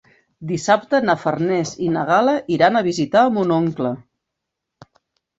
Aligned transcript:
Dissabte 0.51 0.99
na 1.09 1.15
Farners 1.25 1.73
i 1.87 1.89
na 1.97 2.05
Gal·la 2.09 2.33
iran 2.55 2.79
a 2.79 2.81
visitar 2.87 3.21
mon 3.35 3.53
oncle. 3.57 3.91